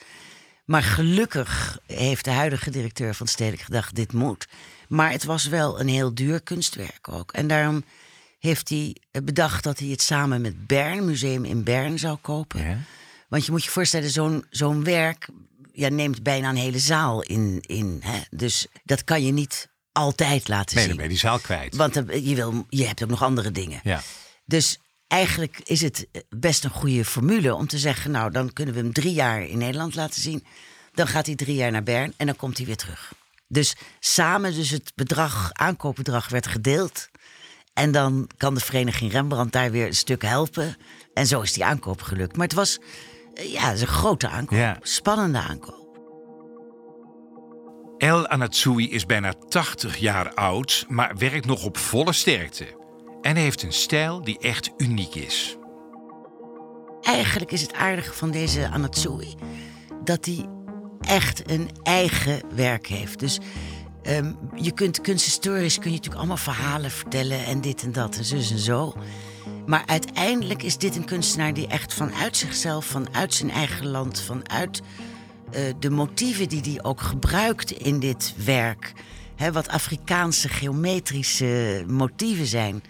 Maar 0.65 0.83
gelukkig 0.83 1.79
heeft 1.85 2.25
de 2.25 2.31
huidige 2.31 2.69
directeur 2.69 3.13
van 3.15 3.27
Stedelijk 3.27 3.61
gedacht: 3.61 3.95
dit 3.95 4.13
moet. 4.13 4.47
Maar 4.87 5.11
het 5.11 5.23
was 5.23 5.47
wel 5.47 5.79
een 5.79 5.87
heel 5.87 6.15
duur 6.15 6.41
kunstwerk 6.41 7.09
ook. 7.09 7.31
En 7.31 7.47
daarom 7.47 7.83
heeft 8.43 8.69
hij 8.69 8.95
bedacht 9.23 9.63
dat 9.63 9.79
hij 9.79 9.87
het 9.87 10.01
samen 10.01 10.41
met 10.41 10.67
Bern, 10.67 11.05
museum 11.05 11.45
in 11.45 11.63
Bern, 11.63 11.99
zou 11.99 12.17
kopen. 12.21 12.67
Ja. 12.67 12.77
Want 13.27 13.45
je 13.45 13.51
moet 13.51 13.63
je 13.63 13.69
voorstellen, 13.69 14.09
zo'n 14.09 14.45
zo'n 14.49 14.83
werk 14.83 15.27
ja, 15.71 15.89
neemt 15.89 16.23
bijna 16.23 16.49
een 16.49 16.55
hele 16.55 16.79
zaal 16.79 17.21
in. 17.21 17.61
in 17.61 17.99
hè? 18.03 18.19
Dus 18.29 18.67
dat 18.83 19.03
kan 19.03 19.25
je 19.25 19.31
niet 19.31 19.69
altijd 19.91 20.47
laten 20.47 20.75
nee, 20.75 20.85
zien. 20.85 20.95
Nee, 20.95 20.97
dan 20.97 20.97
ben 20.97 21.05
je 21.05 21.09
die 21.09 21.29
zaal 21.29 21.39
kwijt. 21.39 21.75
Want 21.75 21.93
je, 22.25 22.35
wil, 22.35 22.65
je 22.69 22.85
hebt 22.85 23.03
ook 23.03 23.09
nog 23.09 23.23
andere 23.23 23.51
dingen. 23.51 23.79
Ja. 23.83 24.01
Dus 24.45 24.79
eigenlijk 25.07 25.59
is 25.63 25.81
het 25.81 26.07
best 26.29 26.63
een 26.63 26.69
goede 26.69 27.05
formule 27.05 27.55
om 27.55 27.67
te 27.67 27.77
zeggen... 27.77 28.11
nou, 28.11 28.31
dan 28.31 28.53
kunnen 28.53 28.73
we 28.73 28.79
hem 28.79 28.93
drie 28.93 29.13
jaar 29.13 29.43
in 29.43 29.57
Nederland 29.57 29.95
laten 29.95 30.21
zien. 30.21 30.45
Dan 30.93 31.07
gaat 31.07 31.25
hij 31.25 31.35
drie 31.35 31.55
jaar 31.55 31.71
naar 31.71 31.83
Bern 31.83 32.13
en 32.17 32.25
dan 32.25 32.35
komt 32.35 32.57
hij 32.57 32.65
weer 32.65 32.77
terug. 32.77 33.13
Dus 33.47 33.75
samen, 33.99 34.53
dus 34.53 34.69
het 34.69 34.91
bedrag, 34.95 35.49
aankoopbedrag 35.53 36.29
werd 36.29 36.47
gedeeld. 36.47 37.09
En 37.73 37.91
dan 37.91 38.29
kan 38.37 38.53
de 38.53 38.59
vereniging 38.59 39.11
Rembrandt 39.11 39.53
daar 39.53 39.71
weer 39.71 39.85
een 39.85 39.95
stuk 39.95 40.21
helpen. 40.21 40.75
En 41.13 41.27
zo 41.27 41.41
is 41.41 41.53
die 41.53 41.65
aankoop 41.65 42.01
gelukt. 42.01 42.35
Maar 42.35 42.47
het 42.47 42.55
was 42.55 42.79
eh, 43.33 43.51
ja, 43.51 43.61
het 43.61 43.75
is 43.75 43.81
een 43.81 43.87
grote 43.87 44.27
aankoop. 44.27 44.77
Spannende 44.81 45.39
aankoop. 45.39 45.81
El 47.97 48.27
Anatsui 48.27 48.89
is 48.89 49.05
bijna 49.05 49.33
80 49.49 49.97
jaar 49.97 50.33
oud, 50.33 50.85
maar 50.87 51.17
werkt 51.17 51.45
nog 51.45 51.63
op 51.63 51.77
volle 51.77 52.13
sterkte. 52.13 52.81
En 53.21 53.35
heeft 53.35 53.63
een 53.63 53.73
stijl 53.73 54.21
die 54.21 54.39
echt 54.39 54.71
uniek 54.77 55.15
is. 55.15 55.57
Eigenlijk 57.01 57.51
is 57.51 57.61
het 57.61 57.73
aardige 57.73 58.13
van 58.13 58.31
deze 58.31 58.69
Anatsui 58.69 59.35
dat 60.03 60.25
hij 60.25 60.45
echt 60.99 61.49
een 61.51 61.69
eigen 61.83 62.41
werk 62.55 62.87
heeft. 62.87 63.19
Dus 63.19 63.39
um, 64.07 64.37
je 64.55 64.71
kunt 64.71 65.01
kunsthistorisch 65.01 65.75
kun 65.79 65.89
je 65.89 65.95
natuurlijk 65.95 66.17
allemaal 66.17 66.37
verhalen 66.37 66.91
vertellen 66.91 67.45
en 67.45 67.61
dit 67.61 67.83
en 67.83 67.91
dat 67.91 68.17
en 68.17 68.25
zus 68.25 68.51
en 68.51 68.59
zo. 68.59 68.93
Maar 69.65 69.83
uiteindelijk 69.85 70.63
is 70.63 70.77
dit 70.77 70.95
een 70.95 71.05
kunstenaar 71.05 71.53
die 71.53 71.67
echt 71.67 71.93
vanuit 71.93 72.37
zichzelf, 72.37 72.85
vanuit 72.85 73.33
zijn 73.33 73.51
eigen 73.51 73.87
land, 73.87 74.21
vanuit 74.21 74.81
uh, 74.81 75.59
de 75.79 75.89
motieven 75.89 76.49
die 76.49 76.61
hij 76.61 76.83
ook 76.83 77.01
gebruikt 77.01 77.71
in 77.71 77.99
dit 77.99 78.33
werk, 78.45 78.93
hè, 79.35 79.51
wat 79.51 79.67
Afrikaanse 79.67 80.49
geometrische 80.49 81.83
motieven 81.87 82.47
zijn, 82.47 82.83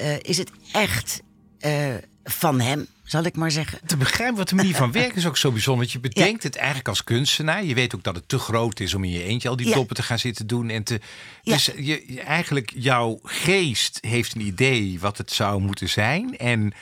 uh, 0.00 0.18
is 0.18 0.38
het 0.38 0.50
echt 0.72 1.22
uh, 1.60 1.94
van 2.24 2.60
hem 2.60 2.86
zal 3.04 3.24
ik 3.24 3.36
maar 3.36 3.50
zeggen. 3.50 3.80
Te 3.86 3.96
begrijpen 3.96 4.36
wat 4.36 4.48
de 4.48 4.54
manier 4.54 4.74
van 4.74 4.92
werken 5.02 5.16
is 5.16 5.26
ook 5.26 5.36
zo 5.36 5.52
bijzonder. 5.52 5.80
Want 5.82 5.92
je 5.92 6.08
bedenkt 6.08 6.42
het 6.42 6.56
eigenlijk 6.56 6.88
als 6.88 7.04
kunstenaar. 7.04 7.64
Je 7.64 7.74
weet 7.74 7.94
ook 7.94 8.02
dat 8.02 8.14
het 8.14 8.28
te 8.28 8.38
groot 8.38 8.80
is 8.80 8.94
om 8.94 9.04
in 9.04 9.10
je 9.10 9.22
eentje 9.22 9.48
al 9.48 9.56
die 9.56 9.68
ja. 9.68 9.74
doppen 9.74 9.96
te 9.96 10.02
gaan 10.02 10.18
zitten 10.18 10.46
doen. 10.46 10.68
En 10.68 10.82
te, 10.82 11.00
dus 11.42 11.70
je, 11.76 12.20
eigenlijk 12.20 12.72
jouw 12.74 13.20
geest 13.22 13.98
heeft 14.00 14.34
een 14.34 14.46
idee 14.46 15.00
wat 15.00 15.18
het 15.18 15.32
zou 15.32 15.60
moeten 15.60 15.88
zijn. 15.88 16.38
En 16.38 16.72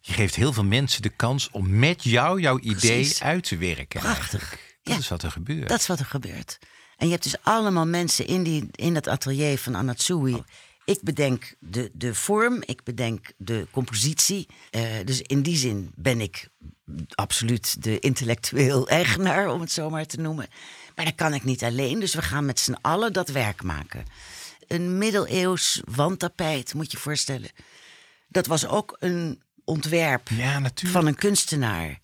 je 0.00 0.12
geeft 0.12 0.34
heel 0.34 0.52
veel 0.52 0.64
mensen 0.64 1.02
de 1.02 1.12
kans 1.16 1.50
om 1.50 1.78
met 1.78 2.04
jou 2.04 2.40
jouw 2.40 2.58
idee 2.58 3.16
uit 3.18 3.44
te 3.44 3.56
werken. 3.56 4.00
Prachtig. 4.00 4.58
Dat 4.82 4.98
is 4.98 5.08
wat 5.08 5.22
er 5.22 5.30
gebeurt. 5.30 5.68
Dat 5.68 5.80
is 5.80 5.86
wat 5.86 5.98
er 5.98 6.06
gebeurt. 6.06 6.58
En 6.96 7.06
je 7.06 7.12
hebt 7.12 7.24
dus 7.24 7.36
allemaal 7.42 7.86
mensen 7.86 8.26
in, 8.26 8.42
die, 8.42 8.68
in 8.72 8.94
dat 8.94 9.08
atelier 9.08 9.58
van 9.58 9.76
Anatsui. 9.76 10.42
Ik 10.86 11.02
bedenk 11.02 11.54
de, 11.58 11.90
de 11.92 12.14
vorm, 12.14 12.62
ik 12.66 12.84
bedenk 12.84 13.32
de 13.36 13.66
compositie. 13.70 14.46
Uh, 14.70 14.82
dus 15.04 15.22
in 15.22 15.42
die 15.42 15.56
zin 15.56 15.92
ben 15.94 16.20
ik 16.20 16.48
absoluut 17.14 17.82
de 17.82 17.98
intellectueel 17.98 18.88
eigenaar, 19.00 19.52
om 19.52 19.60
het 19.60 19.72
zo 19.72 19.90
maar 19.90 20.06
te 20.06 20.20
noemen. 20.20 20.46
Maar 20.94 21.04
dat 21.04 21.14
kan 21.14 21.34
ik 21.34 21.44
niet 21.44 21.64
alleen, 21.64 22.00
dus 22.00 22.14
we 22.14 22.22
gaan 22.22 22.44
met 22.44 22.60
z'n 22.60 22.76
allen 22.80 23.12
dat 23.12 23.28
werk 23.28 23.62
maken. 23.62 24.04
Een 24.66 24.98
middeleeuws 24.98 25.82
wandtapijt, 25.84 26.74
moet 26.74 26.92
je 26.92 26.98
voorstellen. 26.98 27.50
Dat 28.28 28.46
was 28.46 28.66
ook 28.66 28.96
een 29.00 29.42
ontwerp 29.64 30.28
ja, 30.28 30.60
van 30.74 31.06
een 31.06 31.14
kunstenaar. 31.14 31.98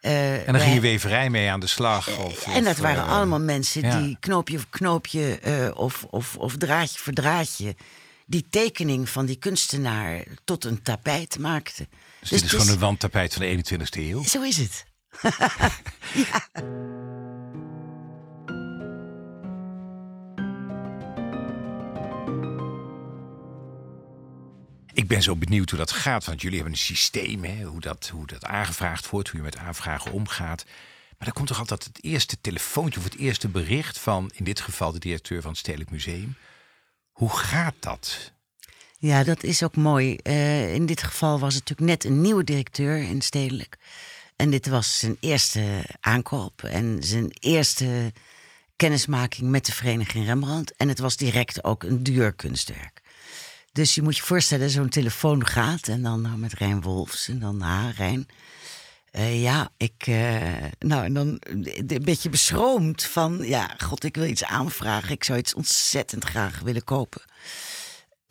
Uh, 0.00 0.46
en 0.46 0.52
dan 0.52 0.62
ging 0.62 0.74
je 0.74 0.80
weverij 0.80 1.30
mee 1.30 1.50
aan 1.50 1.60
de 1.60 1.66
slag. 1.66 2.18
Of, 2.18 2.46
en 2.46 2.64
dat 2.64 2.76
waren 2.76 3.04
uh, 3.04 3.12
allemaal 3.12 3.40
mensen 3.40 4.00
die 4.00 4.16
knoopje 4.20 4.58
voor 4.58 4.70
knoopje 4.70 5.40
uh, 5.46 5.70
of, 5.74 6.04
of, 6.10 6.36
of 6.36 6.56
draadje 6.56 6.98
voor 6.98 7.12
draadje 7.12 7.74
die 8.28 8.46
tekening 8.50 9.08
van 9.08 9.26
die 9.26 9.36
kunstenaar 9.36 10.24
tot 10.44 10.64
een 10.64 10.82
tapijt 10.82 11.38
maakte. 11.38 11.88
Dus, 12.20 12.28
dit 12.28 12.42
is 12.42 12.50
gewoon 12.50 12.68
een 12.68 12.78
wandtapijt 12.78 13.34
van 13.34 13.42
de 13.42 13.64
21ste 13.64 13.98
eeuw? 13.98 14.22
Zo 14.24 14.42
is 14.42 14.56
het. 14.56 14.86
ja. 16.14 16.48
Ik 24.92 25.08
ben 25.08 25.22
zo 25.22 25.36
benieuwd 25.36 25.70
hoe 25.70 25.78
dat 25.78 25.92
gaat, 25.92 26.24
want 26.24 26.40
jullie 26.40 26.56
hebben 26.56 26.74
een 26.74 26.84
systeem, 26.84 27.44
hè, 27.44 27.62
hoe, 27.62 27.80
dat, 27.80 28.08
hoe 28.12 28.26
dat 28.26 28.44
aangevraagd 28.44 29.10
wordt, 29.10 29.28
hoe 29.28 29.38
je 29.38 29.44
met 29.44 29.56
aanvragen 29.56 30.12
omgaat. 30.12 30.64
Maar 30.64 31.28
dan 31.28 31.32
komt 31.32 31.48
toch 31.48 31.58
altijd 31.58 31.84
het 31.84 32.04
eerste 32.04 32.40
telefoontje 32.40 32.98
of 32.98 33.04
het 33.04 33.16
eerste 33.16 33.48
bericht 33.48 33.98
van, 33.98 34.30
in 34.34 34.44
dit 34.44 34.60
geval 34.60 34.92
de 34.92 34.98
directeur 34.98 35.40
van 35.40 35.50
het 35.50 35.60
Stedelijk 35.60 35.90
Museum. 35.90 36.36
Hoe 37.18 37.36
gaat 37.36 37.74
dat? 37.80 38.32
Ja, 38.98 39.24
dat 39.24 39.42
is 39.42 39.62
ook 39.62 39.76
mooi. 39.76 40.18
Uh, 40.22 40.74
in 40.74 40.86
dit 40.86 41.02
geval 41.02 41.38
was 41.38 41.54
het 41.54 41.68
natuurlijk 41.68 42.02
net 42.02 42.12
een 42.12 42.20
nieuwe 42.20 42.44
directeur 42.44 42.98
in 42.98 43.20
Stedelijk. 43.20 43.78
En 44.36 44.50
dit 44.50 44.66
was 44.66 44.98
zijn 44.98 45.16
eerste 45.20 45.84
aankoop 46.00 46.62
en 46.62 46.98
zijn 47.00 47.30
eerste 47.40 48.12
kennismaking 48.76 49.50
met 49.50 49.66
de 49.66 49.72
vereniging 49.72 50.24
Rembrandt. 50.24 50.74
En 50.76 50.88
het 50.88 50.98
was 50.98 51.16
direct 51.16 51.64
ook 51.64 51.82
een 51.82 52.02
duur 52.02 52.32
kunstwerk. 52.32 53.02
Dus 53.72 53.94
je 53.94 54.02
moet 54.02 54.16
je 54.16 54.22
voorstellen, 54.22 54.70
zo'n 54.70 54.88
telefoon 54.88 55.46
gaat 55.46 55.88
en 55.88 56.02
dan 56.02 56.20
nou, 56.20 56.36
met 56.36 56.52
Rijn 56.52 56.80
Wolfs 56.80 57.28
en 57.28 57.38
dan, 57.38 57.62
ah, 57.62 57.88
Rijn. 57.96 58.28
Uh, 59.12 59.42
ja, 59.42 59.70
ik, 59.76 60.06
uh, 60.06 60.42
nou, 60.78 61.04
en 61.04 61.14
dan 61.14 61.40
een 61.40 62.02
beetje 62.04 62.28
beschroomd 62.28 63.04
van, 63.04 63.38
ja, 63.42 63.74
god, 63.78 64.04
ik 64.04 64.16
wil 64.16 64.24
iets 64.24 64.44
aanvragen. 64.44 65.10
Ik 65.10 65.24
zou 65.24 65.38
iets 65.38 65.54
ontzettend 65.54 66.24
graag 66.24 66.60
willen 66.60 66.84
kopen. 66.84 67.20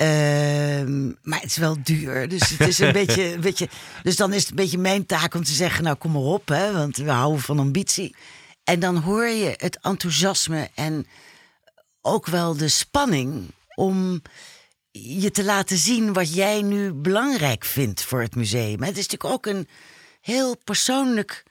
Uh, 0.02 1.08
maar 1.22 1.40
het 1.40 1.50
is 1.50 1.58
wel 1.58 1.78
duur. 1.84 2.28
Dus 2.28 2.50
het 2.50 2.68
is 2.68 2.80
een 2.80 2.92
beetje, 2.92 3.40
beetje. 3.40 3.70
Dus 4.04 4.16
dan 4.16 4.34
is 4.34 4.42
het 4.42 4.50
een 4.50 4.56
beetje 4.56 4.78
mijn 4.78 5.06
taak 5.06 5.34
om 5.34 5.44
te 5.44 5.52
zeggen: 5.52 5.84
Nou, 5.84 5.96
kom 5.96 6.12
maar 6.12 6.22
op, 6.22 6.48
hè, 6.48 6.74
want 6.74 6.98
we 6.98 7.12
houden 7.12 7.42
van 7.42 7.60
ambitie. 7.60 8.16
En 8.64 8.80
dan 8.80 8.98
hoor 8.98 9.28
je 9.28 9.54
het 9.58 9.80
enthousiasme 9.82 10.70
en 10.76 11.08
ook 12.02 12.26
wel 12.26 12.58
de 12.58 12.68
spanning 12.68 13.52
om 13.76 14.22
je 14.92 15.32
te 15.32 15.44
laten 15.44 15.78
zien 15.78 16.14
wat 16.14 16.34
jij 16.34 16.62
nu 16.62 16.94
belangrijk 16.94 17.66
vindt 17.66 18.04
voor 18.04 18.22
het 18.22 18.36
museum. 18.36 18.84
Het 18.84 18.98
is 18.98 19.08
natuurlijk 19.08 19.34
ook 19.34 19.46
een 19.46 19.68
heel 20.28 20.58
persoonlijk. 20.64 21.44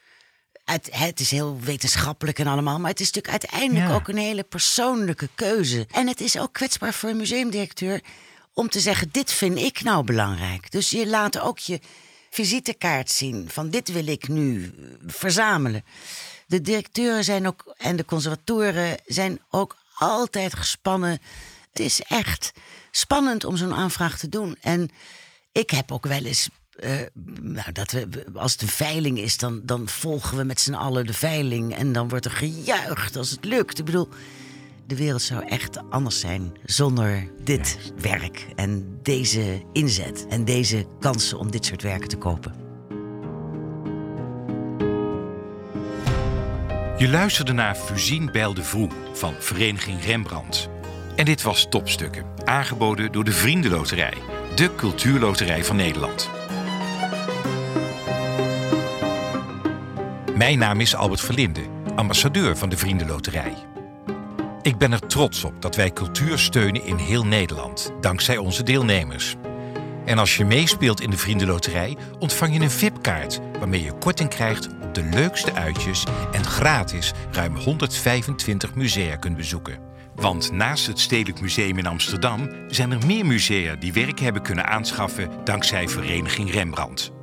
Het, 0.64 0.88
het, 0.92 1.21
is 1.21 1.30
heel 1.30 1.61
wetenschappelijk 1.61 2.38
en 2.38 2.47
allemaal, 2.47 2.78
maar 2.78 2.90
het 2.90 3.00
is 3.00 3.11
natuurlijk 3.12 3.42
uiteindelijk 3.42 3.92
ook 3.92 4.09
een 4.09 4.16
hele 4.16 4.42
persoonlijke 4.42 5.28
keuze. 5.35 5.87
En 5.90 6.06
het 6.06 6.21
is 6.21 6.38
ook 6.38 6.52
kwetsbaar 6.52 6.95
voor 6.95 7.11
een 7.11 7.16
museumdirecteur 7.16 8.00
om 8.52 8.68
te 8.68 8.80
zeggen: 8.80 9.09
dit 9.11 9.33
vind 9.33 9.59
ik 9.59 9.83
nou 9.83 10.04
belangrijk. 10.04 10.71
Dus 10.71 10.90
je 10.90 11.06
laat 11.06 11.38
ook 11.38 11.59
je 11.59 11.80
visitekaart 12.30 13.11
zien 13.11 13.49
van 13.50 13.71
dit 13.71 13.92
wil 13.92 14.06
ik 14.06 14.28
nu 14.28 14.75
verzamelen. 15.06 15.85
De 16.47 16.61
directeuren 16.61 17.25
zijn 17.25 17.47
ook 17.47 17.75
en 17.76 17.97
de 17.97 18.04
conservatoren 18.04 18.97
zijn 19.06 19.40
ook 19.50 19.76
altijd 19.95 20.54
gespannen. 20.54 21.18
Het 21.71 21.80
is 21.80 22.02
echt 22.02 22.52
spannend 22.90 23.45
om 23.45 23.56
zo'n 23.56 23.75
aanvraag 23.75 24.18
te 24.18 24.28
doen. 24.28 24.56
En 24.61 24.90
ik 25.52 25.71
heb 25.71 25.92
ook 25.92 26.06
wel 26.06 26.25
eens. 26.25 26.49
Uh, 26.85 26.90
nou, 27.40 27.73
dat 27.73 27.90
we, 27.90 28.09
als 28.35 28.52
het 28.52 28.62
een 28.62 28.68
veiling 28.68 29.18
is, 29.18 29.37
dan, 29.37 29.61
dan 29.64 29.88
volgen 29.88 30.37
we 30.37 30.45
met 30.45 30.61
z'n 30.61 30.75
allen 30.75 31.06
de 31.06 31.12
veiling. 31.12 31.75
En 31.75 31.92
dan 31.92 32.09
wordt 32.09 32.25
er 32.25 32.30
gejuicht 32.30 33.16
als 33.16 33.30
het 33.30 33.45
lukt. 33.45 33.78
Ik 33.78 33.85
bedoel, 33.85 34.09
de 34.87 34.97
wereld 34.97 35.23
zou 35.23 35.47
echt 35.47 35.90
anders 35.90 36.21
zijn 36.21 36.52
zonder 36.64 37.28
dit 37.45 37.78
werk 38.00 38.47
en 38.54 38.99
deze 39.02 39.62
inzet 39.73 40.26
en 40.28 40.45
deze 40.45 40.87
kansen 41.00 41.38
om 41.38 41.50
dit 41.50 41.64
soort 41.64 41.83
werken 41.83 42.09
te 42.09 42.16
kopen. 42.16 42.54
Je 46.99 47.09
luisterde 47.09 47.52
naar 47.52 47.75
Fusine 47.75 48.30
Bijl 48.30 48.54
de 48.54 48.62
Vroe 48.62 48.88
van 49.12 49.35
Vereniging 49.38 50.04
Rembrandt. 50.04 50.68
En 51.16 51.25
dit 51.25 51.42
was 51.42 51.66
Topstukken, 51.71 52.25
aangeboden 52.45 53.12
door 53.12 53.25
de 53.25 53.33
Vriendenloterij, 53.33 54.14
de 54.54 54.75
cultuurloterij 54.75 55.64
van 55.64 55.76
Nederland. 55.76 56.36
Mijn 60.37 60.59
naam 60.59 60.81
is 60.81 60.95
Albert 60.95 61.21
Verlinde, 61.21 61.62
ambassadeur 61.95 62.57
van 62.57 62.69
de 62.69 62.76
Vriendenloterij. 62.76 63.55
Ik 64.62 64.78
ben 64.78 64.93
er 64.93 65.07
trots 65.07 65.45
op 65.45 65.62
dat 65.62 65.76
wij 65.76 65.93
cultuur 65.93 66.38
steunen 66.38 66.85
in 66.85 66.97
heel 66.97 67.26
Nederland, 67.26 67.93
dankzij 68.00 68.37
onze 68.37 68.62
deelnemers. 68.62 69.37
En 70.05 70.19
als 70.19 70.37
je 70.37 70.45
meespeelt 70.45 71.00
in 71.00 71.11
de 71.11 71.16
Vriendenloterij, 71.16 71.97
ontvang 72.19 72.55
je 72.55 72.61
een 72.61 72.71
VIP-kaart 72.71 73.40
waarmee 73.59 73.83
je 73.83 73.99
korting 73.99 74.28
krijgt 74.28 74.69
op 74.83 74.95
de 74.95 75.02
leukste 75.02 75.52
uitjes 75.52 76.05
en 76.33 76.45
gratis 76.45 77.12
ruim 77.31 77.57
125 77.57 78.75
musea 78.75 79.16
kunt 79.16 79.37
bezoeken. 79.37 79.78
Want 80.14 80.52
naast 80.52 80.87
het 80.87 81.00
Stedelijk 81.00 81.40
Museum 81.40 81.78
in 81.78 81.87
Amsterdam 81.87 82.49
zijn 82.69 82.93
er 82.93 83.07
meer 83.07 83.26
musea 83.26 83.75
die 83.75 83.93
werk 83.93 84.21
hebben 84.21 84.43
kunnen 84.43 84.66
aanschaffen 84.66 85.31
dankzij 85.45 85.88
Vereniging 85.88 86.52
Rembrandt. 86.52 87.15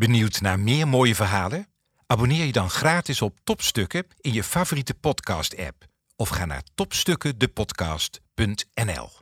Benieuwd 0.00 0.40
naar 0.40 0.60
meer 0.60 0.88
mooie 0.88 1.14
verhalen? 1.14 1.66
Abonneer 2.06 2.44
je 2.44 2.52
dan 2.52 2.70
gratis 2.70 3.22
op 3.22 3.38
Topstukken 3.44 4.06
in 4.20 4.32
je 4.32 4.44
favoriete 4.44 4.94
podcast-app 4.94 5.84
of 6.16 6.28
ga 6.28 6.44
naar 6.44 6.62
topstukkendepodcast.nl. 6.74 9.19